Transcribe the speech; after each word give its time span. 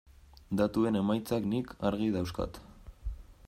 Datuen 0.61 0.97
emaitzak 1.01 1.47
nik 1.51 1.77
argi 1.91 2.11
dauzkat. 2.19 2.61